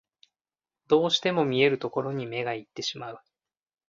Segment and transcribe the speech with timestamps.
[0.87, 3.19] どうしても見えるところに目がいってしまう